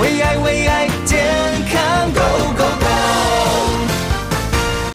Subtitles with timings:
[0.00, 1.24] 为爱为爱健
[1.70, 2.86] 康 Go Go Go，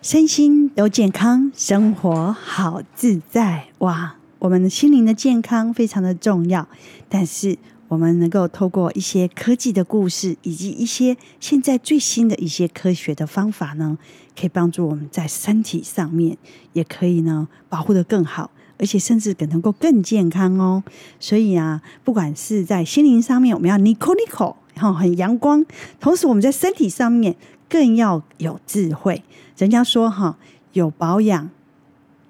[0.02, 4.18] 身心都健康，生活好自在哇！
[4.40, 6.68] 我们的心灵的健康非常的重要，
[7.08, 7.58] 但是
[7.88, 13.98] 我们能够透过一些科技的故事，以及一些现在最新的一些科学的方法呢，
[14.38, 16.38] 可以帮助我们在身体上面
[16.74, 20.84] 也可以呢保护得更好，而且甚至能够更健康哦。
[21.22, 25.62] 所以啊，不管是在心灵上面，我们要 nico nico，然后很阳光；
[26.00, 27.36] 同时我们在身体上面
[27.68, 29.24] 更要有智慧。
[29.58, 30.38] 人家说哈，
[30.74, 31.50] 有保养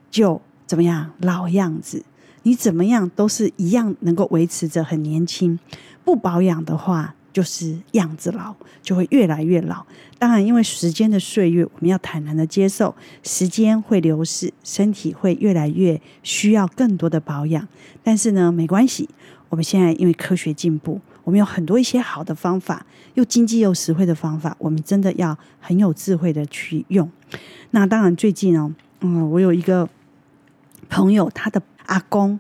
[0.09, 0.41] 就。
[0.70, 1.09] 怎么样？
[1.21, 2.04] 老样子，
[2.43, 5.57] 你怎么样都是一样，能够维持着很年轻。
[6.05, 9.84] 不保养的话，就是样子老，就会越来越老。
[10.20, 12.93] 当然，因为时间的岁月，我们要坦然的接受，
[13.23, 17.68] 时间会流逝，身体会越来越需要更多的保养。
[18.04, 19.09] 但是呢，没关系，
[19.49, 22.84] 我们现在因为科学进步，我们有很多一些好的方法，
[23.14, 27.08] 又经济又实惠的方法，我们真的要很有智慧的去用。
[27.70, 29.88] 那当然，最近哦，嗯，我有一个。
[30.91, 32.40] 朋友，他的阿公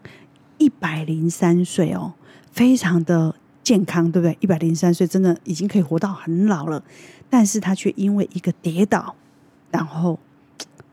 [0.57, 2.15] 一百零三岁哦，
[2.51, 4.35] 非常的健康，对不对？
[4.39, 6.83] 一百零三岁真的已经可以活到很老了，
[7.29, 9.15] 但是他却因为一个跌倒，
[9.69, 10.17] 然后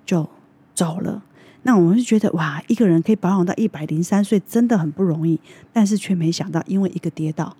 [0.04, 0.28] 就
[0.74, 1.22] 走了。
[1.62, 5.40] 那我们就觉得哇，一个人可以保养到一百零三岁，真的很不容易。
[5.72, 7.56] 但是却没想到，因为一个跌倒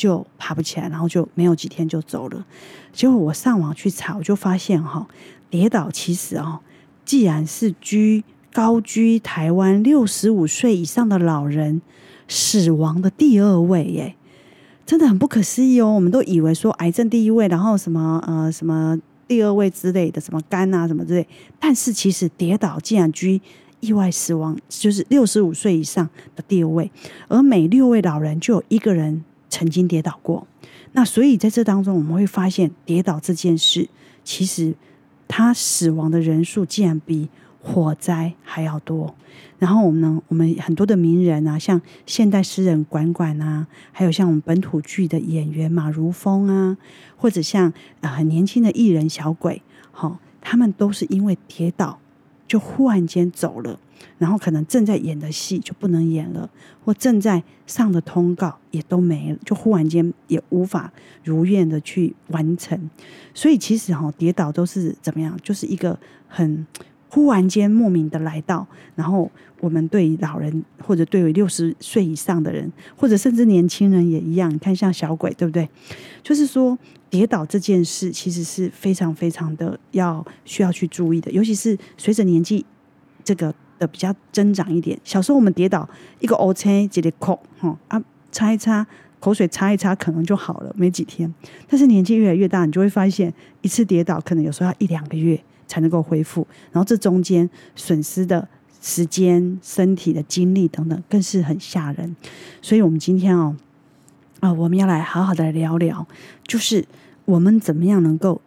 [0.00, 2.46] 就爬不起来，然后就没有几天就走了。
[2.92, 5.06] 结果我上网去查，我就发现哈，
[5.50, 6.60] 跌倒其实哦，
[7.04, 8.24] 既然是居。
[8.52, 11.80] 高居台湾六十五岁以上的老人
[12.26, 14.16] 死亡的第二位耶，
[14.84, 15.92] 真的很不可思议哦。
[15.92, 18.98] 我们都以为说癌症第一位，然后什么呃什么
[19.28, 21.24] 第二位之类的，什么肝啊什么之类。
[21.60, 23.40] 但是其实跌倒竟然居
[23.78, 26.90] 意外死亡，就是六十五岁以上的第二位，
[27.28, 29.24] 而每六位老人就有一个人
[29.60, 30.46] 曾经跌倒过。
[30.92, 33.90] 那所以在这当中，我们会发现跌倒这件事，
[34.24, 34.74] 其实
[35.28, 37.28] 他死亡的人数竟然比。
[37.62, 39.14] 火灾还要多，
[39.58, 46.78] 然后我们呢，我们很多的名人啊，像现代诗人管管啊，还有像我们本土剧的演员马如风啊，
[47.18, 47.70] 或者像
[48.00, 49.60] 呃很年轻的艺人小鬼，
[49.92, 51.98] 好、哦，他们都是因为跌倒
[52.48, 53.78] 就忽然间走了，
[54.18, 56.48] 然后可能正在演的戏就不能演了，
[56.84, 60.92] 或正在上的通告也都没了，就忽然间也无法
[61.24, 62.90] 如愿的去完成。
[63.34, 66.66] 所以其实哈、哦，跌倒都是怎么样，就是一个很。
[67.12, 69.28] 忽然间莫名的来到，然后
[69.58, 74.48] 我们对老人或者对于六十岁以上的人，或者甚至年轻人也一样。
[74.48, 75.68] 你看，像小鬼，对不对？
[76.22, 76.78] 就是说，
[77.10, 82.64] 跌倒这件事其实是非常非常的要需要去注意的，尤其是随着年纪
[83.24, 84.96] 这个的比较增长一点。
[85.02, 85.88] 小时候我们跌倒，
[86.20, 88.86] 一个乌青一个口，哈啊，擦一擦
[89.18, 91.34] 口水，擦一擦可能就好了，没几天。
[91.66, 95.42] 但是年纪越来越大，你就会发现，一次跌倒可能有时候要一两个月。
[95.70, 98.48] 才能够恢复，然后这中间损失的
[98.82, 102.16] 时间、身体的精力等等，更是很吓人。
[102.60, 103.54] 所以，我们今天哦，
[104.40, 106.04] 啊，我们要来好好的聊聊，
[106.42, 106.84] 就是
[107.24, 108.40] 我们怎么样能够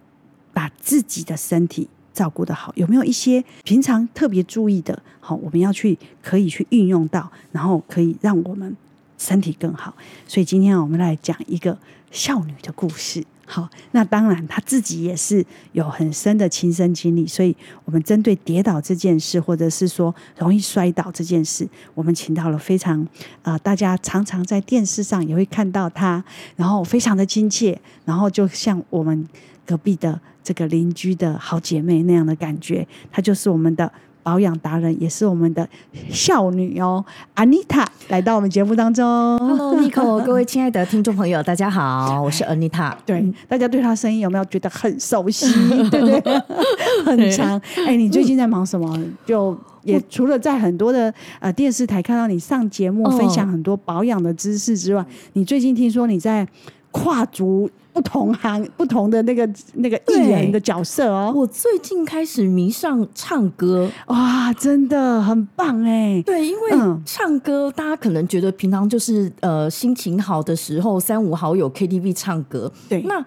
[0.52, 2.72] 把自己的身体照顾得好？
[2.76, 5.02] 有没有一些平常特别注意的？
[5.20, 8.76] 好，我们要去可以去运用到，然后可以让我们
[9.18, 9.94] 身体更好。
[10.28, 11.78] 所以，今天我们来讲一个
[12.12, 13.24] 孝女的故事。
[13.46, 17.54] 好，那当然，他自己也是有很深的亲身经历，所以
[17.84, 23.06] 我们针对跌倒这件事，或者是说容易摔倒这件事，我们请到了非常
[23.42, 26.24] 啊、大家常常在电视上也会看到他，
[26.56, 29.28] 然后非常的亲切，然后就像我们
[29.66, 33.92] 隔壁的这个邻居的好姐妹那样的感觉，她就是我们的。
[34.26, 35.68] 保养达人也是我们的
[36.10, 37.04] 孝女哦
[37.36, 39.06] ，Anita 来到我们节目当中。
[39.38, 42.96] Hello，Nico，各位亲爱的听众朋友，大家好，我是 Anita。
[43.06, 45.46] 对，大家对她声音有没有觉得很熟悉？
[45.92, 46.22] 对不对？
[47.04, 47.62] 很长。
[47.86, 48.98] 哎，你最近在忙什么？
[49.26, 56.48] 就也除了在很多的呃电视台看到你上节目分享很多保养的知识之外，你最近听说你在
[56.94, 57.70] 跨足。
[57.94, 66.20] 不同行不同的那个那个艺人的角色哦，我最近开始迷上唱歌，哇，真的很棒哎！
[66.26, 66.72] 对，因为
[67.06, 73.24] 唱歌，大家可能觉得平常就是呃心情好的时候，三五好友 KTV 唱歌，对，那。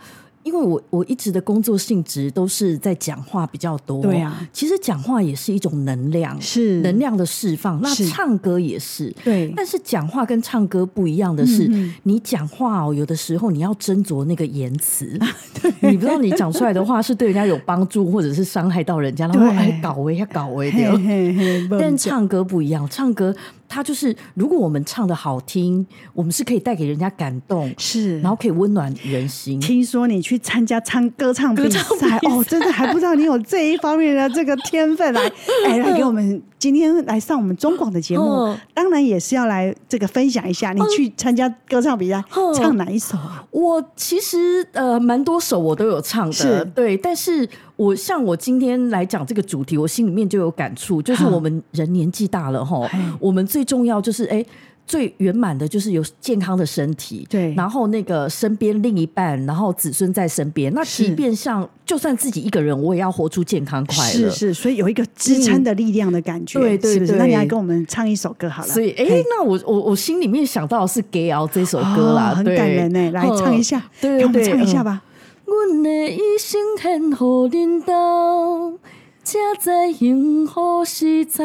[0.47, 6.81] 因为我我一直的工作性质都是在讲话比较多，对啊，其实讲话也是一种能量，是。
[6.83, 7.81] 能量的释放。
[7.83, 9.53] 那唱歌也是，对。
[9.57, 15.19] 但是讲话跟唱歌不一样的是，嗯、你讲话哦，有的时候你要斟酌那个言辞，
[15.61, 15.91] 对。
[15.91, 21.79] 你不知道你讲出来的话是对人家有帮助，或者是伤害到人家，然后哎搞哎呀搞哎的。
[21.81, 23.35] 但唱歌不一样，唱歌
[23.69, 29.61] 它就是如果我们唱的好听，我们是可以带给人家感动，是，然后可以温暖人心。
[29.61, 35.21] 听说你去参加唱歌唱比赛哦， 真的还不知道你有这一方面的这个天分来，
[35.67, 42.23] 哎，来给我们今天来上我们中广的节目，当然也是要来这个分享一下你去参加歌唱比赛
[42.55, 43.45] 唱哪一首啊？
[43.51, 52.89] 我其实呃蛮多首我都有唱的，对，但是我像我今天来讲这个主题，我心里面就有感触，就是我们人年纪大了哈，
[53.21, 54.45] 我们最重要就是哎。
[54.87, 60.73] 最圆满的就是有健康的身体，对，然后那个身边另一半，然后子孙在身边。
[60.73, 64.31] 那即便像就算自己一个人，我也要活出健康快乐。
[64.31, 66.61] 是是，所以有一个支撑的力量的感觉。
[66.61, 68.69] 对对对，那你来跟我们唱一首歌好了。
[68.69, 73.11] 所以，哎，那我我我心里面想到的是《给熬》这首歌啦，很感人呢。
[73.11, 75.03] 来唱一下，对对对，唱一下吧。
[75.45, 78.79] 阮的一生献乎恁兜，
[79.25, 81.43] 才知幸福是吵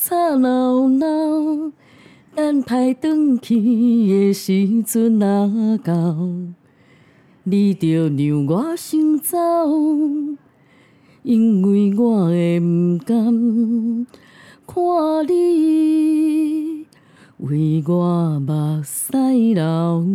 [0.00, 1.72] 吵闹闹。
[2.38, 6.16] 等待转去的时阵若到，
[7.42, 9.36] 你就让我先走，
[11.24, 14.06] 因为我会不甘
[14.64, 16.86] 看你
[17.38, 19.10] 为我目屎
[19.54, 20.06] 流。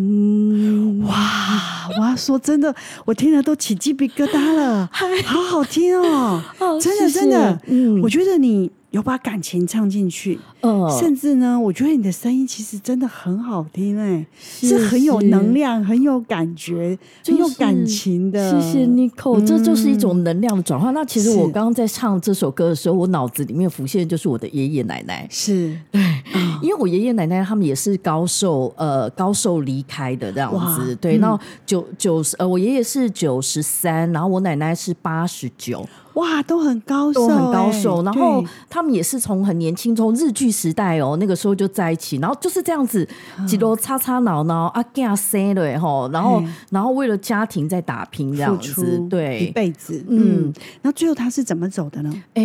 [1.06, 1.90] 哇！
[2.00, 2.74] 我要说真的，
[3.04, 4.90] 我听了都起鸡皮疙瘩了，
[5.26, 6.42] 好好听哦！
[6.80, 8.72] 真的真的，嗯，我觉得你。
[8.94, 18.52] 有把感情唱进去，嗯、甚至呢，我觉得你的声音其实真的很好听哎，是，是很有能量、很有感觉、就是、很有感情的。
[18.52, 20.94] 谢谢 Nico，、嗯、这就是一种能量的转换。
[20.94, 26.00] 那其实我刚刚在唱这首歌的时候，我脑子里面浮现就是我的爷爷奶奶，是对，
[26.36, 31.18] 嗯、因为我爷爷奶奶他们也是高寿呃高寿离开的这样子，哇对。
[31.18, 31.36] 那
[31.66, 35.84] 九九十呃，我爷爷是九十三，然后我奶奶是八十九。
[36.14, 38.04] 哇，都很高寿，都很高寿。
[38.04, 43.08] 然后他们也是从很年轻，从日剧时代哦，那个时候就在一起，然后就是这样子，
[43.48, 50.06] 几多吵吵闹闹啊，干生的吼，然后然后为了家庭在打拼这样子，对，一辈子。
[50.10, 52.14] 嗯，那最后他是怎么走的呢？
[52.34, 52.44] 哎，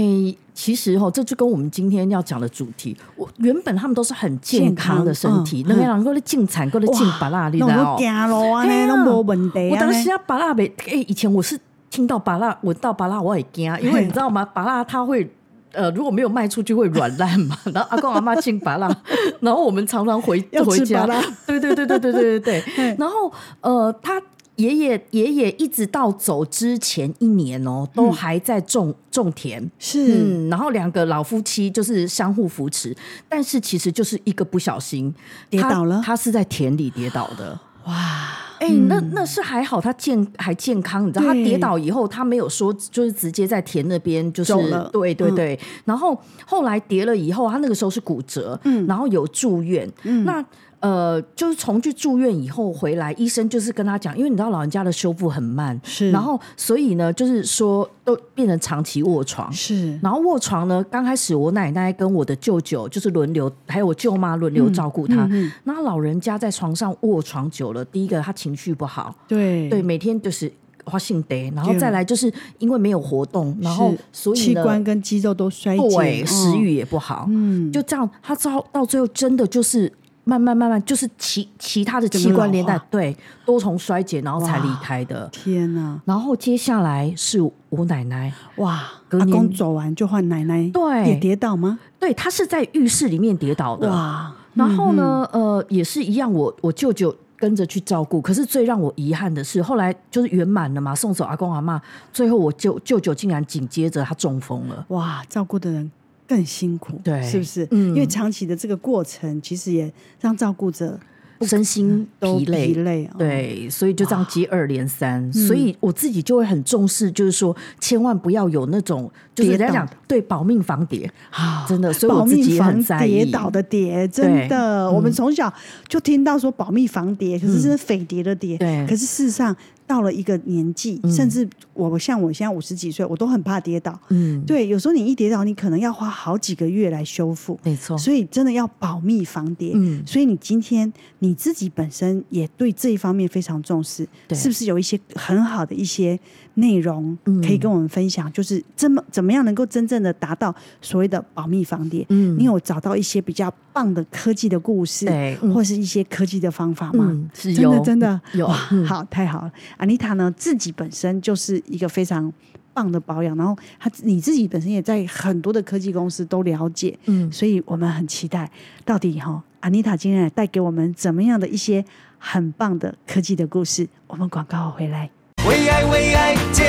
[0.55, 7.97] 其实哈，这就跟我们今天要讲的主题，我原本他们都是很健康的身体，那个人过来进产，过来进巴拉，你知道吗？
[7.97, 11.59] 我当时要巴拉呗，哎，以前我是。
[11.91, 14.45] 听到巴拉，闻到巴拉，我也惊，因为你知道吗？
[14.45, 15.27] 巴拉它会，
[15.73, 17.57] 呃，如果没有卖出去会软烂嘛。
[17.73, 18.89] 然后阿公阿妈亲芭乐，
[19.41, 21.07] 然后我们常常回回家，
[21.47, 22.97] 对对对对对对对对。
[22.99, 24.21] 然后呃，他
[24.57, 30.49] 爷爷爷爷一直到走之前一年哦，都还在种种田，是、嗯。
[30.49, 32.97] 然后两个老夫妻就是相互扶持，
[33.29, 35.15] 但是其实就是一个不小心
[35.49, 38.48] 跌倒了，他是在田里跌倒的，哇。
[38.61, 44.91] 哎、欸，那那是还好，他健还健康，你知道，他跌倒以后，他没有说就是直接在田那边就是，了。
[44.93, 50.45] 对对对，嗯、然后后来跌了以后，他那个时候是骨折，嗯，然后有住院，嗯，那。
[50.81, 65.25] 呃，就是从去住院以后回来，医生就是跟他讲，因为你知道老人家的修复很慢，是，然后所以呢，就是说都变成长期卧床，是，然后卧床呢，刚开始我奶奶跟我的舅舅就是轮流，还有我舅妈轮流照顾他。
[65.25, 69.69] 嗯嗯、那老人家在床上卧床久了，第一个他情绪不好，对。
[69.69, 70.51] 对，每天就是
[70.85, 79.93] 花性得，然后再来就是因为没有活动，然后所以器官跟肌肉都衰竭，对，食欲也不好，嗯，就这样，他到到最后真的就是。
[80.29, 83.17] 慢慢慢慢，就是其其他的器官连带，对，
[83.47, 85.27] 多重衰竭，然后才离开的。
[85.33, 85.99] 天哪！
[86.05, 91.79] 然后接下来是我奶奶，哇，阿公走完就换奶奶，对，也跌倒吗？
[91.99, 93.91] 对，她是在浴室里面跌倒的。
[93.91, 94.31] 哇！
[94.53, 98.21] 然后呢，呃，也是一样，我我舅舅跟着去照顾。
[98.21, 101.81] 可是最让我遗憾的是，后来就是圆满了嘛，送走阿公阿妈，
[102.13, 104.85] 最后我舅舅舅竟然紧接着他中风了。
[104.89, 105.23] 哇！
[105.27, 105.91] 照顾的人。
[106.29, 107.67] 更辛苦，对，是不是？
[107.71, 111.01] 嗯，因为长期的这个过程，其实也让照顾者
[111.41, 113.11] 身心疲累，疲累。
[113.17, 123.63] 对，所以就这样接二连三，所以我自己就会很重视，就是说，千万不要有那种，就是人家讲，对，保命防跌啊，真的，所以我自己很在意跌倒的。
[123.63, 125.53] 跌，真的，我们从小
[125.89, 129.57] 就听到说保命防跌，可是是匪谍的谍，对，可是事实上。
[129.89, 133.99] 到了一个年纪，甚至我像我现在五十几岁，我都很怕跌倒。
[134.11, 137.59] 嗯，对，有时候你一跌倒，你可能要花好几个月来修复。
[137.65, 139.73] 没错，所以真的要保密防跌。
[139.75, 146.21] 嗯，所以你今天你自己本身也对这一方面非常重视，是不是有一些很好的一些
[146.59, 148.29] 内容可以跟我们分享？
[148.29, 152.05] 嗯、就是怎么怎么样能够真正的达到所谓的保密防跌？
[152.09, 157.07] 嗯，你有找到一些比较棒的科技的故事，对，或是一些科技的方法吗？
[157.11, 158.55] 嗯、是真的真的有，哇，
[158.87, 159.53] 好，太好了。
[159.77, 162.33] 安妮塔呢，自己本身就是一个非常
[162.75, 168.51] 棒的保养，然后他你自己本身也在很多的科技公司都了解，嗯，所以我们很期待
[168.85, 171.85] 到底哈、哦，安妮塔今天来带给我们怎么样的一些
[172.19, 173.89] 很棒的科技的故事。
[174.07, 175.11] 我们广告回来，
[175.49, 176.69] 为爱为爱健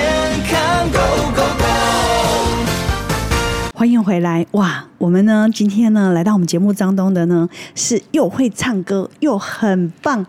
[0.50, 1.00] 康 Go
[1.36, 1.65] Go Go，
[3.74, 4.86] 欢迎回来哇！
[4.98, 10.25] 我们呢今天呢来到我们节目当中的呢是又会唱歌又很棒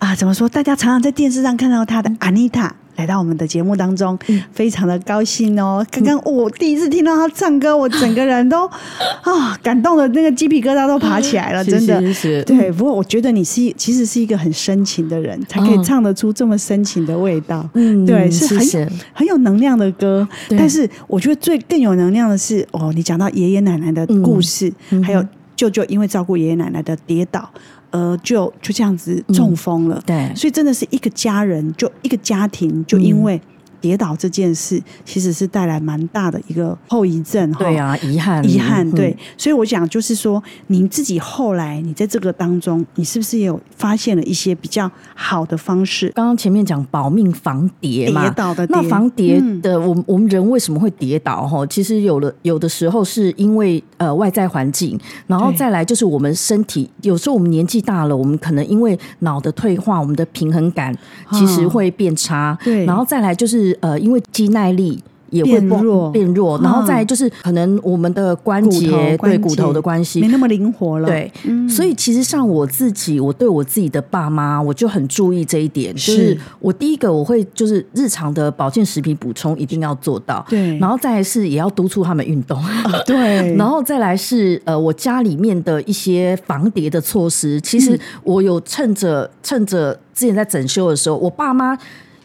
[0.00, 0.48] 啊，怎么说？
[0.48, 2.74] 大家常常在电视上看到他的安妮塔。
[2.96, 5.86] 来到我们的节目当中，嗯、非常的高兴哦！
[5.90, 8.66] 刚刚我第一次听到他唱歌，我整个人都
[9.22, 12.00] 啊、哦、感动的那个鸡皮疙瘩都爬起来了，真的。
[12.00, 12.42] 是是是。
[12.44, 17.68] 对，不过我觉得你是其实是一个很深情的人，才可以唱得出这么深情的味道。
[17.74, 20.26] 嗯，对，是很很有能量的歌。
[20.50, 25.24] 但是我觉得最更有能量的是哦，你讲到爷爷奶奶的故事，嗯、还有
[25.56, 27.50] 舅舅因为照顾爷爷奶奶的跌倒。
[27.90, 33.40] 呃，就就这样子中风了，嗯，对，所以真的是一个家人，就一个家庭，就因为。
[33.86, 46.08] 跌倒这件事其实是带来蛮大的一个后遗症哈，对啊，遗憾，遗憾，对，嗯、所以我想就是说，您自己后来你在这个当中，你是不是也有发现了一些比较好的方式？
[46.16, 51.46] 刚刚前面讲保命防跌嘛，跌倒的跌，那防跌的，我我们人为什么会跌倒？
[51.46, 60.92] 哈，其实有了有的时候是因为呃外在环境，然后再来就是我们身体，有时候我们年纪大了，我们可能因为脑的退化，我们的平衡感
[61.30, 63.75] 其实会变差，对，然后再来就是。
[63.80, 71.08] 呃，因为肌耐力也会变弱，变弱，然后再就是可能我们的关节对骨头的关系没那么灵活了。
[71.08, 75.92] 对，嗯、所以其实像我自己，我对我自己的爸妈，我就很注意这一点。
[75.94, 82.62] 就是我第一个我会就是日常的保健食品补充一定要做到，对，然后再来是也要督促他们运动，
[83.04, 87.60] 对， 然后再来是呃我家里面的一些防跌的措施。
[87.60, 91.76] 其实我有趁着趁着之前在整修的时候，我爸妈。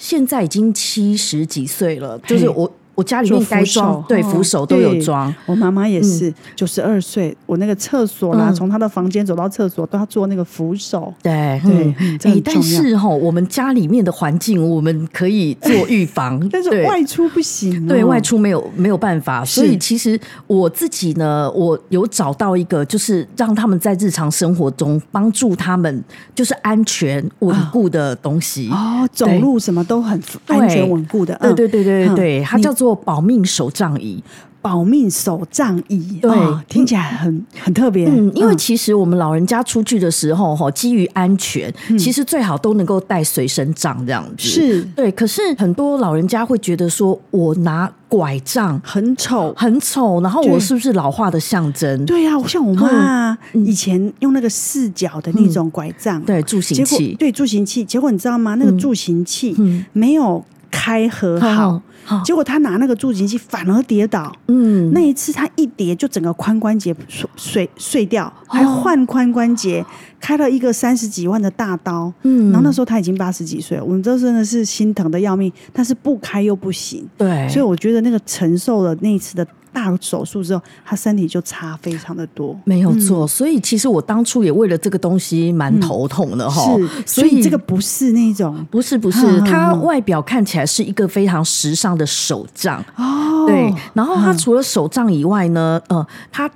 [0.01, 2.73] 现在已经七十几岁了，就是我。
[2.95, 11.13] 我家里面该装对扶手都有装，我妈妈也是九十二岁，我那个厕所啦，从她的房间走到厕所都要做那个扶手。
[11.23, 19.43] 对对，哎，但是哈，我们家里面的环境我们可以做预防， 但是外出不行，对外出没有没有办法。
[19.45, 26.03] 所以其实我自己呢，我有找到一个，就是让他们在日常生活中帮助他们，
[26.35, 28.69] 就是安全稳固的东西。
[28.69, 31.35] 哦，走路什么都很安全稳固的。
[31.41, 32.91] 对对对对对对，它叫做。
[33.03, 34.23] 保命手杖椅，
[34.61, 38.07] 保命手杖椅，对，哦、听起来很很特别。
[38.07, 44.47] 嗯，因为其实我们老人家出去的时候，哈，基于安全，嗯、其实最好都能够带随身杖这样子。
[44.47, 44.81] 是。
[44.95, 52.05] 对，可是很多老人家会觉得说，我拿拐杖很丑，很丑，然后我是不是老化的象征？
[52.05, 58.55] 对呀、啊，像我妈以前用那个四角的那种拐杖，嗯、对助行器，对助行器，结果你知道吗？
[58.55, 59.55] 那个助行器
[59.93, 61.81] 没有开合好。
[62.25, 69.85] 结果他拿那个助行器反而跌倒，嗯，那一次他一跌就整个髋关节碎碎碎掉，还换髋关节，
[70.19, 79.45] 开了一个三十几万的大刀，嗯，然后那时候他已经八十几岁了，我们这真的是心疼的要命，但是不开又不行，对，所以我觉得那个承受了那一次的。
[79.73, 83.25] 大手术之后，他身体就差非常的多，没有错。
[83.25, 86.75] 嗯、所以其实我当初也为了这个东西蛮头痛的哈。
[86.77, 93.45] 是，所以这个不是那种，不是不是，它外表看起来是一个非常时尚的手杖哦。
[93.47, 96.49] 对，然后它除了手杖以外呢，呃，它。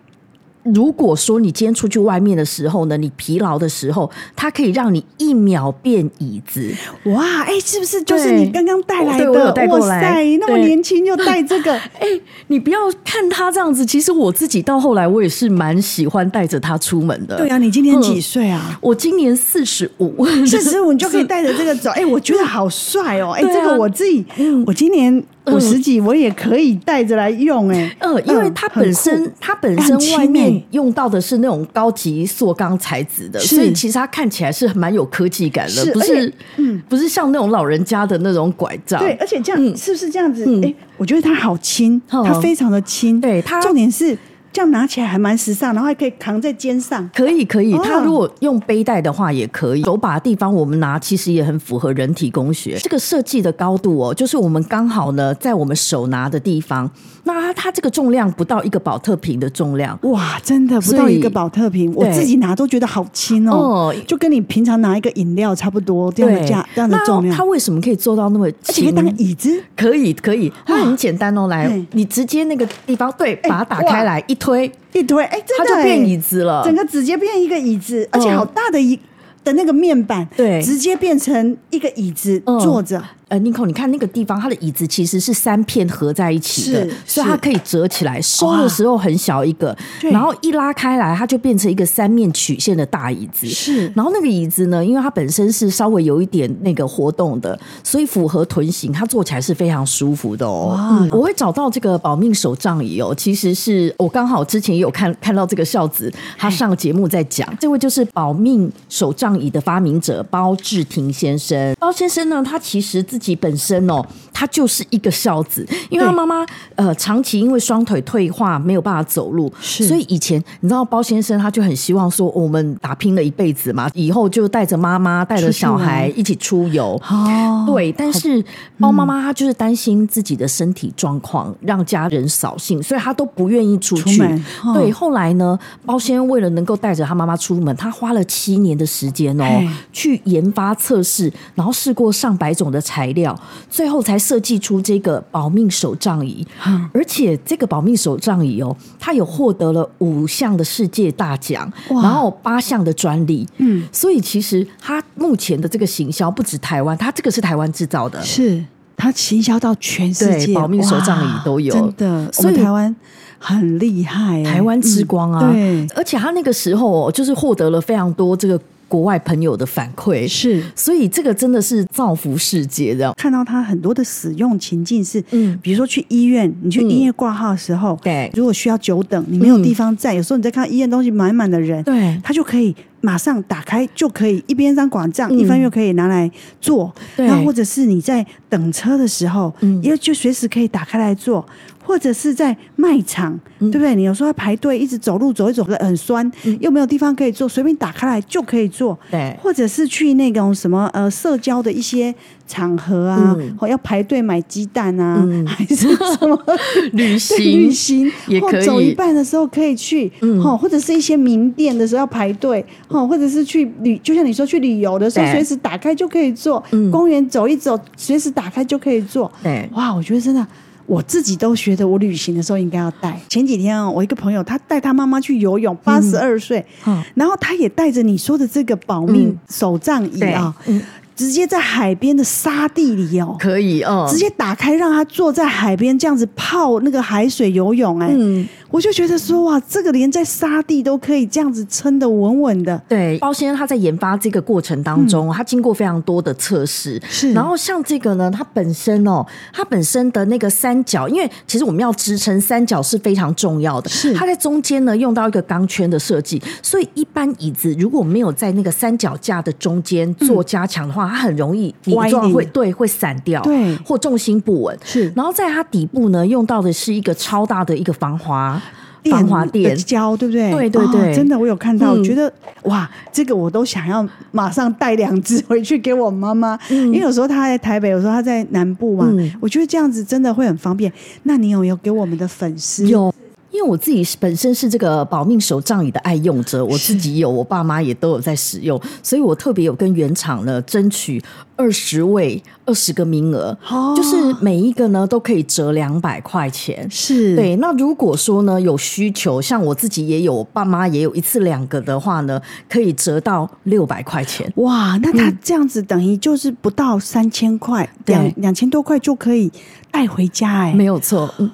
[0.73, 6.73] 如果说你今天出去外面的时候呢，你疲劳的时候，它可以让你一秒变椅子。
[7.05, 9.25] 哇，哎、欸，是不是就是你刚刚带来的？
[9.25, 10.01] 对，我有带过来。
[10.01, 17.37] 哇塞，那么年轻就带这个， 哎、欸，你不要看他这样子，其实我自己到后来我也是蛮喜欢带着他出门的。
[17.37, 18.65] 对啊，你今年几岁啊？
[18.71, 21.91] 嗯、我今年四十五，四十五你就可以带着这个走。
[21.91, 23.31] 哎、欸，我觉得好帅哦、喔！
[23.33, 25.23] 哎、这个我自己，嗯、我今年。
[25.47, 38.99] 五十几我也可以带着来用哎、欸，嗯，因为它本身它本身外面用到的是那种高级塑钢材质的，所以其实它看起来是蛮有科技感的，不是嗯，不是像那种老人家的那种拐杖。
[38.99, 40.45] 对，而且这样是不是这样子？
[40.63, 44.17] 哎，我觉得它好轻，它非常的轻，对它重点是。
[44.55, 47.77] 这样拿起来还蛮时尚，然后还可以扛在肩上，可以可以。
[47.83, 49.83] 它如果用背带的话也可以。
[49.83, 52.77] 手把的地方我们拿，其实也很符合人体工学。
[52.81, 56.89] 这个设计的高度哦，就是我们刚好呢在我们手拿的地方，
[57.25, 67.35] 那它这个重量不到一个保特瓶的重量，哇，真的不到一个保特瓶，我自己拿都觉得好轻哦，就跟你平常拿一个饮料差不多这样的价，这样的重量。
[67.35, 68.61] 它为什么可以做到那么轻？
[68.67, 70.49] 而且可以当椅子，可以可以。
[70.65, 74.44] 它很简单哦，来，你直接那个地方对，把它打开来一。
[74.45, 78.97] 推一推，哎，真的，它就变椅子了，整个直接变一个椅子，而且好大的一
[79.43, 83.03] 的那个面板，对，直接变成一个椅子坐着。
[83.27, 93.47] 呃，Nico，你看那个地方，它的椅子其实是三片合在一起的，所以它可以折起来，收的时候很小一个，然后一拉开来，它就变成一个三面曲线的大椅子。
[93.47, 100.77] 是，然后那个椅子呢，因为它本身是稍微有一点那个活动的，所以符合臀型，它坐起来是非常舒服的哦。
[100.77, 111.75] 嗯、我会找到这个保命手杖椅哦，其实是我刚好之前也有看看到这个孝子，他上节目在讲，这位就是保命手杖椅的发明者包志廷先生。
[111.79, 116.45] 包先生呢，他其实自己本身哦，他就是一个孝子，因为他妈妈
[116.75, 127.01] 呃长期因为双腿退化没有办法走路，所以以前你知道包先生他就很希望说，我们打拼了一辈子嘛，以后就带着妈妈带着小孩一起出游。
[127.09, 128.43] 哦，对，但是
[128.77, 134.17] 包妈妈她就是担心自己的身体状况，让家人扫兴，所以她都不愿意出去。
[134.17, 139.45] 出对，后来呢，包先生为了能够带着他妈妈出门，他花了七年的时间哦，
[139.93, 146.45] 去研发测试，然后试过上百种的材料，最后才设计出这个保命手杖椅。
[146.91, 153.47] 而且这个保命手杖椅哦，它有获得了五项的世界大奖，然后八项的专利。
[153.57, 158.63] 嗯，所以其实它目前的这个行销不止台湾，它这个是台湾制造的，是
[158.97, 162.33] 它行销到全世界，保命手杖椅都有，真的。
[162.33, 162.95] 所以台湾。
[163.37, 165.51] 很厉害，台湾之光啊！
[165.51, 173.13] 对，而且他那个时候哦就是获得了非常多这个国外朋友的反馈，是，所以这个真的是造福世界的。
[173.13, 182.75] 看到他很多的使用情境是，嗯，比如说去医院，你去医院挂号的时候，对，如果需要久等，你没有地方站，有时候你在看医院东西满满的人，对，他就可以
[183.05, 191.45] 马上打开，就可以一边张管账，一方又可以拿来做，对，然后或者是你在等车的时候，嗯，因为就随时可以打开来做。
[191.87, 193.93] 或者是在卖场，对不对？
[193.93, 198.97] 你有时候要排队，一直走路走一走很酸，又没有地方可以坐，随便打开来就可以坐。
[199.11, 202.11] 对，或者是去那种什么呃社交的一些
[202.47, 206.39] 场合啊，或要排队买鸡蛋啊， 还是什么？
[206.93, 207.37] 旅行。
[207.37, 208.11] 旅行。
[208.27, 208.65] 也可以。
[208.65, 210.11] 走一半的时候可以去，
[210.43, 216.63] 哈，或者是一些名店的时候要排队，哦，或者是去旅，就像你说去旅游的时候，随时打开就可以做。
[216.91, 219.31] 公园走一走，随时打开就可以做。
[219.43, 220.45] 对，哇，我觉得真的。
[220.87, 223.19] 我自己都觉得，我旅行的时候应该要带。
[223.27, 230.79] 前几天啊我一个朋友，他带他妈妈去游泳，八十二岁，嗯、然后他也带着你说的这个保命手杖椅啊，嗯、
[231.15, 238.09] 直接在海边的沙地里哦，可以哦，直接打开让他坐在海边这样子泡那个海水游泳，哎。
[238.11, 242.77] 嗯我就觉得说哇，这个连在沙地都可以这样子撑得稳稳的。
[242.89, 247.01] 对，包先生他在研发这个过程当中，嗯、他经过非常多的测试。
[247.07, 253.89] 是，然后像这个呢，它本身哦，它本身的那个三角，因为其实我们要支撑三角是非常重要的。
[253.89, 264.77] 是，它在中间呢用到一个钢圈的设计，所以一般椅子如果没有在那个三脚架的中间做加强的话，嗯、它很容易你撞会对会散掉，对，或重心不稳。
[264.83, 268.61] 是，然后在它底部呢用到的是一个超大的一个防滑。
[269.09, 270.51] 防滑垫胶，对不对？
[270.51, 272.31] 对对对，真的，我有看到，我觉得
[272.63, 280.91] 哇，这个我都想要马上带两只回去给我妈妈，因为有时候她在台北，有时候她在南部嘛，我觉得这样子真的会很方便。
[281.23, 282.87] 那你有没有给我们的粉丝？
[282.87, 283.13] 有，
[283.55, 291.23] 因为我自己本身是这个保命手杖椅的爱用者，我自己有，我爸妈也都有在使用，所以我特别有跟原厂呢争取。
[291.57, 296.85] 二十位，二十个名额，哦、就是每一个呢都可以折两百块钱。
[296.91, 297.55] 是对。
[297.55, 304.51] 那如果说呢有需求，像我自己也有，我爸妈也有一次两个的话呢，可以折到六百块钱。
[304.57, 309.49] 哇，那他这样子等于就是不到三千块，两两千多块就可以
[309.89, 311.33] 带回家哎、欸，没有错。
[311.37, 311.49] 嗯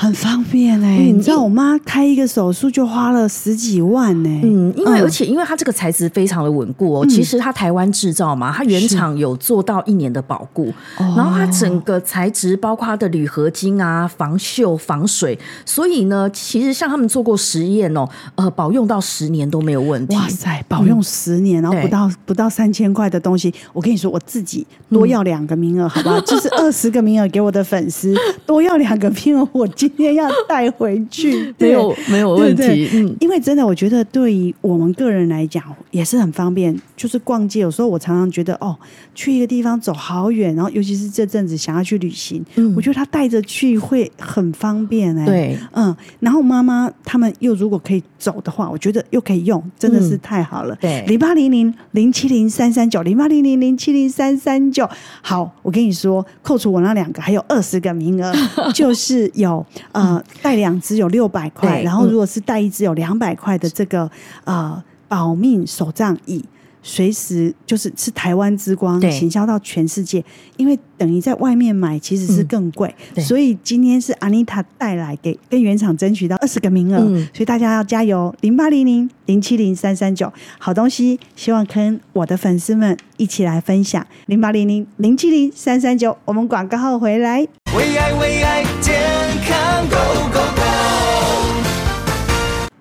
[0.00, 4.40] 很方便哎、欸，嗯、你知道我妈开一个手术就花了十几万呢、欸。
[4.42, 20.16] 嗯，因为、嗯、而且因为它这个材质非常的稳固哦，嗯、其实它台湾制造嘛，它原厂有做到一年的保固，哦然后它整个材质包括它的铝合金啊，防锈防水，所以呢，其实像他们做过实验哦，呃，保用到十年都没有问题。
[20.16, 26.18] 哇塞，保用十年，嗯、然后不到不到三千块的东西，我跟你说，我自己多要两个名额， 好不好？
[26.20, 28.14] 就是二十个名额给我的粉丝，
[28.46, 29.89] 多要两个名额，我今。
[29.96, 32.88] 今天要带回去， 没有没有问题。
[32.94, 36.76] 嗯，因为真的，我觉得对于我们个人来讲也是很方便。
[36.96, 38.76] 就是逛街，有时候我常常觉得，哦，
[39.14, 45.24] 去一个地方走好远，然后尤其是这阵子想要去旅行，嗯，我觉得他带着去会很方便哎。
[45.24, 50.76] 对，嗯，然后妈妈他们又如果可以走的话，我觉得又可以用，真的是太好了。
[50.76, 54.86] 对，零八零零零七零三三九，零八零零零七零三三九。
[55.22, 58.30] 好，我跟你说，扣除我那两个，还有二十个名额，
[58.74, 59.64] 就是有。
[59.92, 64.10] 呃，带两只有六百块，然后如果是带一只有两百块的这个
[64.44, 66.44] 呃保命手杖椅，
[66.82, 70.24] 随时就是是台湾之光，行销到全世界。
[70.56, 78.34] 因为等于在外面买其实是更贵，嗯、所以今天是 Anita 带来给跟原厂争取到二十个名额，嗯、所以大家要加油！
[78.42, 84.06] 零八零零零七零三三九，好东西，希望跟我的粉丝们一起来分享。
[84.26, 87.46] 零八零零零七零三三九，我们广告后回来。
[87.74, 88.62] 为爱为爱
[89.88, 89.96] go
[90.32, 90.62] go go.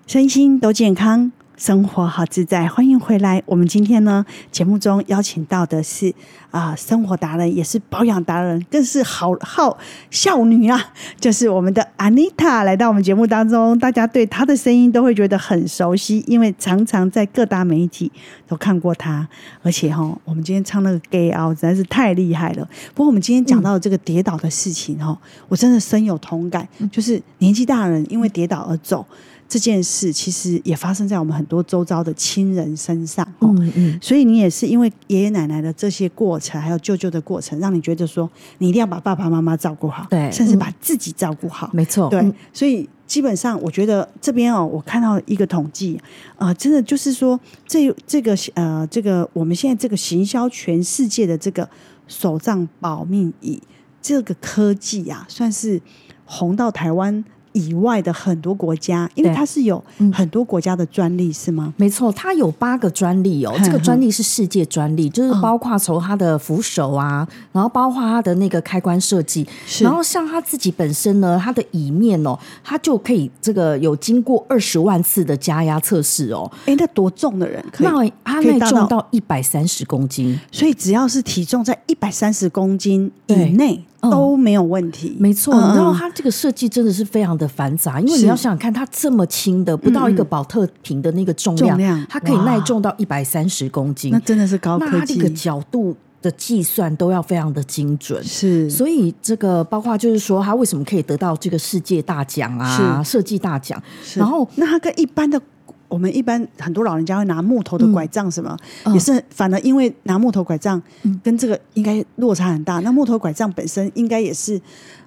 [0.07, 1.31] 身心都健康。
[1.59, 3.43] 生活好自在，欢迎回来。
[3.45, 6.07] 我们今天呢，节目中邀请到的是
[6.51, 9.77] 啊、呃，生活达人，也是保养达人，更是好好
[10.09, 10.81] 少女啊，
[11.19, 13.77] 就是我们的 Anita 来到我们节目当中。
[13.77, 18.09] 大家对她的声音都会觉得很熟悉，因为常常在各大媒体
[18.47, 19.27] 都看过她。
[19.61, 22.65] 而且哈，我们今天唱那个《Gay Out》实在是太厉害了。
[22.95, 25.17] 不过我们今天讲到的这个跌倒的事情哈，嗯、
[25.49, 29.05] 我真的深有同感，就是年纪大人因为跌倒而走。
[29.49, 45.99] 这件事其实也发生在我们很多周遭的亲人身上，嗯嗯，所以你也是因为爷爷奶奶的这些过程，还有舅舅的过程，让你觉得说你一定要把爸爸妈妈照顾好，对，甚至把自己照顾好，没错，对，所以基本上我觉得这边哦，我看到一个统计，
[46.37, 51.67] 呃，真的就是说这这个呃这个我们现在这个行销全世界的这个
[52.07, 53.59] 手账保命椅
[53.99, 55.81] 这个科技啊，算是
[56.25, 59.83] 红到台湾以外的很多国家，因为它是有
[60.13, 61.73] 很多国家的专利，是吗？
[61.77, 63.53] 没错，它有八个专利哦。
[63.63, 69.47] 这个专利是世界专利，就是包括从它的扶手啊，然后包括它的那个开关设计，
[69.81, 76.49] 然后像它自己本身呢，它的椅面哦，它就可以这个有经过二十万次的加压测试哦。
[76.65, 77.87] 哎，那多重的人可以？
[77.87, 83.83] 那它耐重到一百三十公斤，所以只要是体重在一百三十公斤以内。
[84.01, 85.53] 都没有问题，没错。
[85.53, 94.91] 你知道它这个设计真的是非常的繁杂，因为你要想想看，它这么轻的，不到一个保特瓶的那个重量，它可以耐重到一百三十公斤，那真的是高科技。
[94.91, 98.69] 那它这个角度的计算都要非常的精准，是。
[98.69, 103.03] 所以这个包括就是说，它为什么可以得到这个世界大奖啊？
[103.03, 103.81] 设计大奖。
[104.15, 105.41] 然后，那它跟一般的。
[105.89, 110.81] 我们一般很多老人家会拿木头的拐杖，什么、嗯、也是，反而因为拿木头拐杖
[111.23, 112.79] 跟这个应该落差很大。
[112.79, 114.61] 那木头拐杖本身应该也是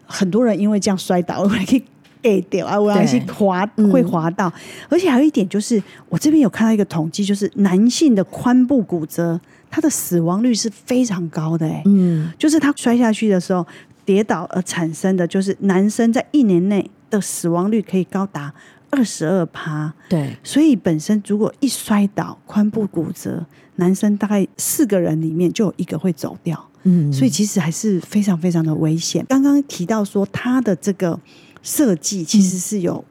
[0.05, 1.85] 很多人因为这样摔倒，会可以
[2.21, 4.49] 给掉啊，我要去滑会滑到。
[4.49, 9.41] 嗯、而且还有一点就是，我这边有看到一个统计，就是男性的髋部骨折，
[9.71, 11.73] 他的死亡率是非常高的、欸。
[11.73, 13.65] 哎，嗯，就是他摔下去的时候
[14.05, 18.53] 跌倒而产生的，就是男生在一年内的死亡率可以高达。
[18.93, 23.45] 二十二趴，对，所以本身如果一摔倒，髋部骨折，
[23.77, 29.25] 男生大概四个人里面就有一个会走掉，嗯，所以其实还是非常非常的危险。
[29.29, 31.19] 刚刚提到说，它的这个
[31.63, 33.03] 设计其实是有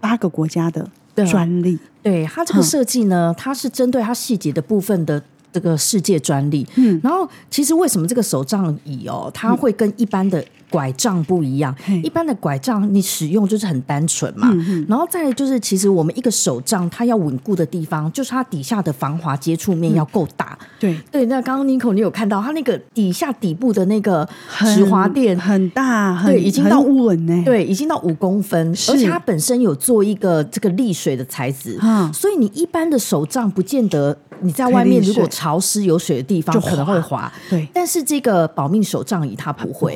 [0.00, 0.88] 八个国家的
[1.28, 5.22] 专利，对，它这个设计呢，它是针对它细节的部分的。
[5.52, 11.74] 这个世界专利，嗯，然后其实为什么这个手杖椅哦，它会跟一般的拐杖不一样？
[11.88, 14.48] 嗯、一般的拐杖你使用就是很单纯嘛，
[14.88, 20.56] 然后再来就是，其实我们一个手杖它要稳固的地方，就是它底下的防滑接触面要够大。
[20.60, 21.00] 嗯、对。
[21.10, 24.26] 对，那刚刚 Nico 你有看到它那个底下底部的那个
[24.74, 25.38] 止滑垫。
[25.38, 34.16] 很大，很对，已经到稳呢，对，已经到五公分，而且它本身有做一个这个沥水的材质，嗯、所以你一般的手杖不见得。
[34.42, 37.68] 你在外面如果潮湿有水的地方可能会滑，对。
[37.74, 39.94] 但是这个保命手杖椅它不会。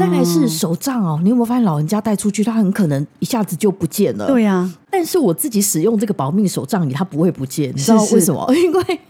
[0.00, 4.26] 再来是手杖哦，你有没有发现老人家带出去，他很可能一下子就不见了？
[4.26, 4.72] 对呀。
[4.90, 8.48] 但是我自己使用这个保命手杖椅，它不会不见，你知道为什么？
[8.54, 9.00] 因为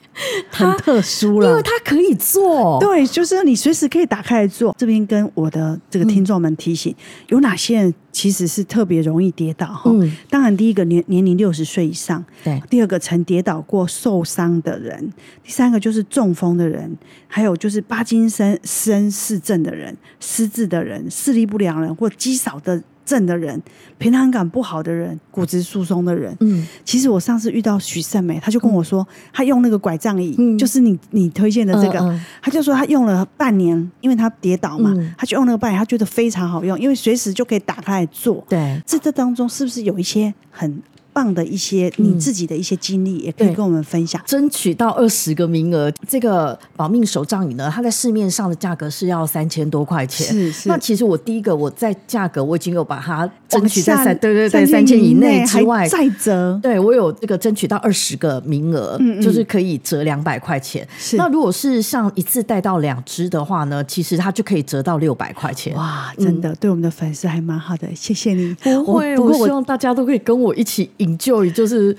[0.48, 2.78] 很特殊了，因为它可以做。
[2.80, 4.74] 对，就是你随时可以打开来做。
[4.78, 6.94] 这边跟我的这个听众们提醒，
[7.28, 7.94] 有哪些人？
[8.14, 16.96] 其实是特别容易跌倒哈，嗯、当然第一个年年龄六十岁以上，对，第二个曾跌倒过受伤的人，第三个就是中风的人，
[17.26, 22.82] 还有就是帕金森氏症的人、失智的人、视力不良人或肌少的。
[23.04, 23.60] 症的人，
[23.98, 38.44] 平衡感不好的人，骨质疏松的人，嗯，其实我上次遇到许胜美，他就跟我说，嗯、他用那个拐杖椅，嗯、就是你你推荐的这个，嗯嗯、他就说他用了半年，因为他跌倒嘛，嗯、他就用那个半年，他觉得非常好用，因为随时就可以打开来做。
[38.48, 40.82] 对，这这当中是不是有一些很
[41.14, 44.20] 棒的一些你自己的一些经历，也可以跟我们分享。
[44.26, 50.26] 争取到二十个名额，这个保命手杖椅呢，它在市面上的价格是要三千多块钱。
[50.26, 50.68] 是是。
[50.68, 56.58] 那其实我第一个我在价格我已经有把它争取在三对对对三千以内之外再折。
[56.60, 60.86] 对我有这个争取到二十个名额，嗯嗯就是可以折两百块钱。
[60.98, 61.16] 是。
[61.16, 65.74] 那如果是像一次带到两只的话呢，其实它就可以折到六百块钱。
[65.76, 68.52] 哇，真的、嗯、对我们的粉丝还蛮好的，谢谢你。
[68.54, 70.90] 不会，不过我希望大家都可以跟我一起。
[71.04, 71.96] 引咎，也就是。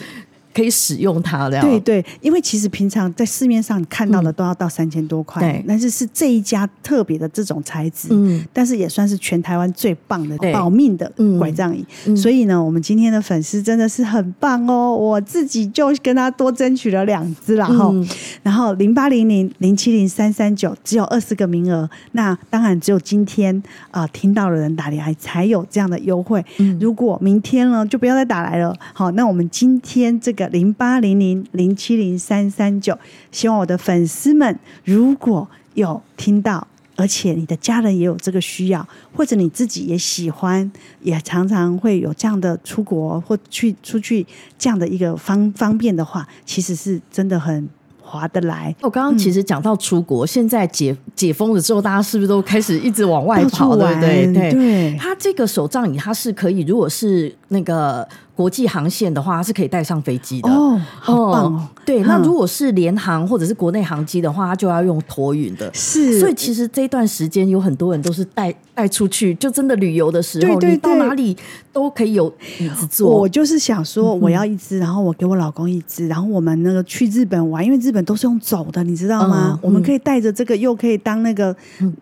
[0.55, 1.65] 可以使用它这样。
[1.67, 11.85] 对对，因为其实平常在市面上看到的都要到三千多块，对，但是是这一家特别的这种材质，嗯，但是也算是全台湾最棒的保命的拐杖椅。
[12.15, 17.93] 所以呢，我们今天的粉丝真的是很棒哦，我自己就跟他多争取了两只了哈。
[18.41, 23.55] 然后零八零零零七零三三九只有二十个名额，那当然只有今天
[23.91, 26.43] 啊、呃、听到的人打来才有这样的优惠。
[26.79, 28.73] 如果明天呢，就不要再打来了。
[28.93, 32.97] 好，那我们今天这个零八零零零七零三三九，
[33.31, 44.25] 希望我的粉丝们如果有听到，而且你的家人也有这个需要，或者你自己也喜欢，也常常会有这样的出国或去出去
[44.57, 47.67] 这样的一个方方便的话，其实是真的很。
[48.07, 48.73] 划得来。
[48.81, 53.75] 我刚刚其实讲到出国，嗯、现在解解封了之后，大家是不是都开始一直往外跑？
[53.75, 54.31] 对？
[54.31, 54.95] 对，对。
[54.95, 58.07] 它这个手杖椅，它是可以，如果是那个。
[58.35, 61.67] 国际航线的话，它是可以带上飞机的哦，好棒哦！
[61.85, 65.71] 对，那如果是联航或者是国内航机的话，它就要用托运的。
[65.73, 71.37] 是，所以其实这段时间有很多人都是带带出去，就真的旅游的时候，对对对，你到哪里
[71.71, 73.09] 都可以有椅子坐。
[73.21, 79.51] 我就是想说，我要一只，然后我给我老公一只，然后我们那个去日本玩，因为日本都是用走的，你知道吗？
[79.53, 81.55] 嗯、我们可以带着这个，又可以当那个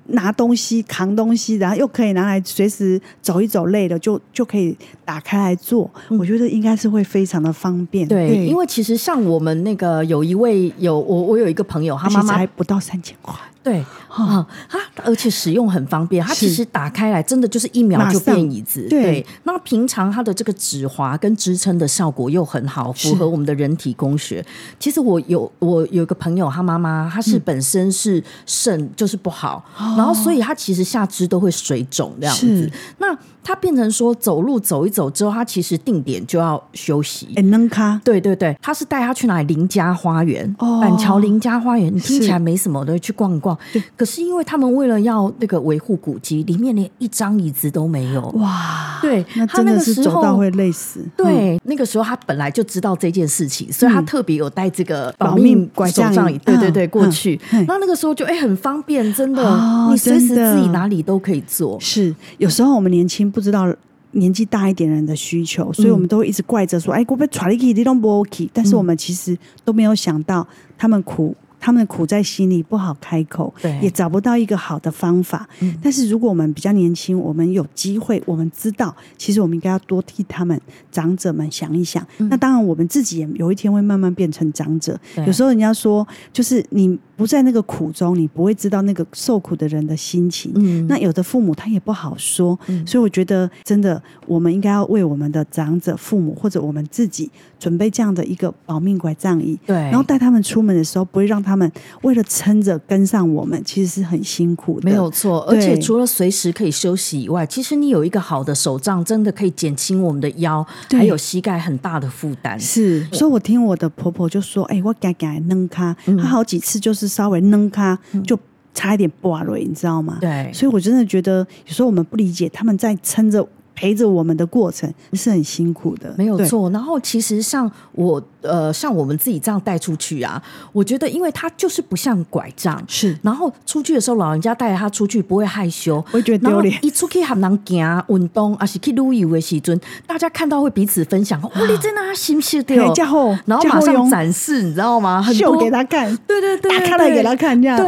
[0.08, 5.88] 拿东西、扛东西，然后又可以拿来随时走一走，累了就就可以打开来坐。
[6.24, 8.08] 我觉得应该是会非常的方便。
[8.08, 13.36] 对，对，因为其实像我们那个有一位有我我有一个朋友，他妈妈才不到三千块。
[13.64, 18.86] 对，啊，它而且使用很方便，它其实打开来真的就是一秒就变椅子。
[18.90, 24.46] 对，对，那平常它的这个指滑跟支撑的效果又很好，符合我们的人体工学。
[24.78, 32.70] 其实我有我有个朋友，他妈妈她是本身是肾就是不好，嗯、然后所以她其实下肢都会水肿这样子。
[32.98, 37.28] 那他变成说走路走一走之后，他其实定点就要休息。
[37.36, 38.00] 哎，能卡？
[38.02, 39.54] 对对对，他是带他去哪里？
[39.54, 43.53] 林家花园，哦、板桥林家花园，你听起来没什么，的去逛一逛。
[43.72, 48.22] 对，可是因为他们为了要那个维护古迹，里面连一张椅子都没有。
[48.36, 51.06] 哇，对，那真的是走到会累死。
[51.16, 56.38] 对，那个时候他本来就知道这件事情，所以他特别有带这个保命拐杖椅。
[56.40, 57.40] 对对对，过去。
[57.68, 59.44] 那那个时候就哎很方便，真的，
[59.90, 61.80] 你随时自己哪里都可以坐。
[61.80, 63.74] 是，有时候我们年轻不知道
[64.12, 71.36] 年纪大一点人的需求，所以我们都会一直怪着说：“哎，我被传了一地都不 OK。”但是我们其实都没有想到他们苦。
[71.64, 75.48] 他们的苦在心里，不好开口，对，也找不到一个好的方法。
[75.62, 80.60] 嗯，但是如果我们比较年轻，我们有机会，我们知道，其实我们应该要多替他们
[80.92, 82.06] 长者们想一想。
[82.18, 85.00] 嗯，那当然，我们自己也有一天会慢慢变成长者。
[85.26, 90.52] 有时候人家说，就是你不在那个苦中，你不会知道那个受苦的人的心情。
[90.56, 92.58] 嗯，那有的父母他也不好说。
[92.68, 99.60] 嗯，所以我觉得，真的，我们应该要为我们的长者、父母或者我们自己准备这样的一个保命拐杖椅。
[99.66, 101.72] 对，然后带他们出门的时候，不会让他们。
[102.02, 105.40] 为了撑着跟上我们，其实是很辛苦的，没有错。
[105.50, 112.60] 而且除了随时可以休息以外，其实你有一个好的手杖，真的可以减轻我们的腰还有膝盖很大的负担。
[112.60, 118.38] 是，所以我听我的婆婆就说：“哎、欸，我改改弄卡，她好几次就是稍微弄卡，就
[118.74, 123.48] 差一点挂了，你知道吗？”对，所以我真的觉得有时候我们不理解他们在撑着。
[123.76, 126.70] 陪着我们的过程是很辛苦的，没有错。
[126.70, 133.18] 然后其实像我呃，像我们自己这样带出去啊，我觉得因为他就是不像拐杖，是。
[133.22, 136.78] 然后出去的时候，老人家带着他出去不会害羞，不会觉得丢脸。
[136.82, 141.42] 一出去很能行运动，啊是去旅游的时阵，大家看到会彼此分享。
[141.44, 142.76] 哦，你在哪新秀的？
[142.76, 145.24] 然后马上展示，你知道吗？
[145.34, 147.78] 秀给他看，对对对，打开来给他看，这样。
[147.78, 147.88] 对。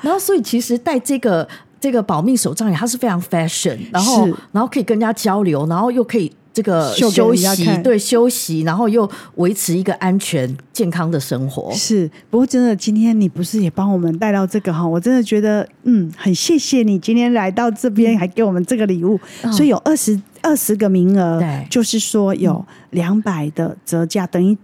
[0.00, 1.46] 然后所以其实带这个。
[1.86, 11.72] 这个保命手账也，它是非常 fashion，然后然后可以跟人家交流，然后又可以这个休息，对休息，然后又维持一个安全健康的生活。
[11.72, 14.84] 是，不过真的，今天你不是也帮我们带到这个哈？
[14.84, 24.58] 我真的觉得，嗯，很谢谢你今天来到这边，还给我们这个礼物，嗯、所以有二十二十个名额，对，就是说有两百的折价，等于。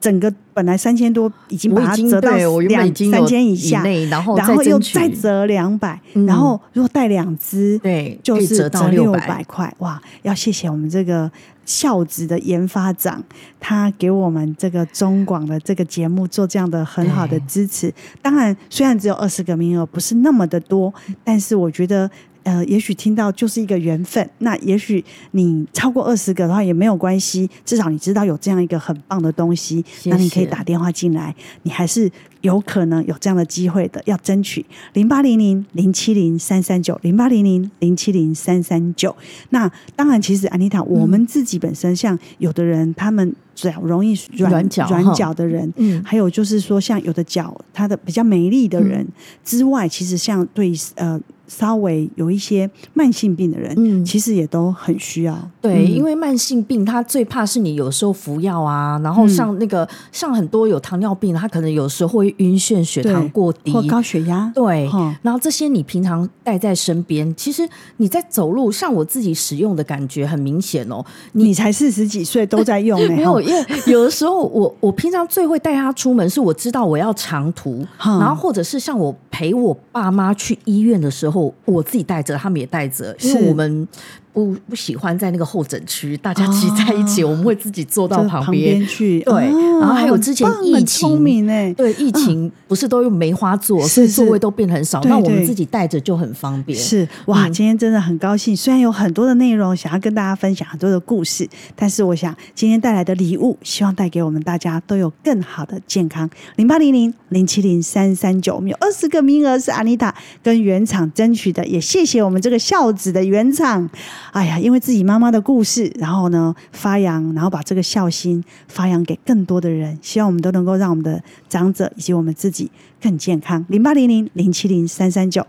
[0.00, 2.30] 整个本来三千多，已经把它折到
[2.60, 9.72] 两三千以下，然后然后又再折两百，然后如果带两只，对，就是折到六百块。
[9.78, 11.30] 哇，要谢谢我们这个
[11.64, 13.22] 孝子的研发长，
[13.58, 17.92] 他给我们这个中广的这个节目做这样的很好的支持。
[18.22, 22.10] 当然，虽然只有二十个名额，不是那么的多，但是我觉得。
[22.48, 24.26] 呃，也许听到就是一个缘分。
[24.38, 31.34] 那也许你超过二十个的话也没有关系，至少你知道有这样一个很棒的东西，那你可以打电话进来，
[31.64, 34.00] 你还是有可能有这样的机会的。
[34.06, 39.14] 要争取零八零零零七零三三九零八零零零七零三三九。
[39.50, 49.06] 那当然，其实安妮塔，我们自己本身像有的人，他们脚容易软软脚软脚的人，嗯，还有就是说像有的脚它的比较美丽的人
[49.44, 51.20] 之外，其实像对呃。
[51.48, 55.36] 稍微有一些慢性病的人，嗯，其实也都很需要。
[55.60, 64.52] 对，嗯、因为慢性病，他最怕是你有时候服药啊，然后像那个、嗯、像很多有糖尿病，他可能有时候会晕眩、血糖过低或高血压。
[64.54, 71.02] 对，嗯、然后这些你平常带在身边，其实你在走路，像我自己使用的感觉很明显哦。
[71.32, 81.37] 你，你才四十几岁都在用、 欸，没有，因为有的时候我我平常最会带他出门，是我知道我要长途，嗯、然后或者是像我陪我爸妈去医院的时候。
[81.64, 83.88] 我自己带着，他们也带着，因为我们。
[84.32, 89.20] 不不喜欢在那个候诊区，大家挤在一起，哦、我们会自己坐到旁边去。
[89.20, 95.00] 对，哦、然后还有之前疫情，对疫情不是都用梅花座，嗯、所以座位都变很少。
[95.04, 96.78] 那我们自己带着就很方便。
[96.78, 98.56] 是哇，今天真的很高兴。
[98.56, 106.28] 虽然有很多的内容想要跟大家分享，很多的故事，但是我想今天带来的礼物，希望带给我们大家都有更好的健康。
[106.56, 113.88] 零八零零零七零三三九，我们有二十个名额是安妮塔跟原厂争取的，也谢谢我们这个孝子的原厂。
[114.32, 123.64] 哎呀，因为自己妈妈的故事，然后呢发扬，然后把这个孝心发扬给更多的人，希望我们都能够让我们的长者以及我们自己更健康。
[123.68, 125.46] 零八零零零七零三三九，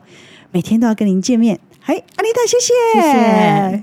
[0.52, 1.60] 每天都要跟您见面。
[1.82, 2.74] 嘿，安妮塔，谢谢。
[3.02, 3.78] 谢谢。